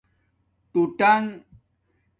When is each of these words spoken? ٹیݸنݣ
ٹیݸنݣ 0.71 1.27